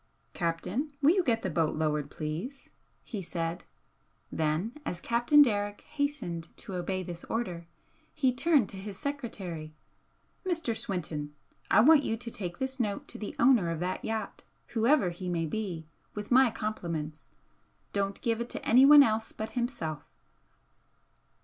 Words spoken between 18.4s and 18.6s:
it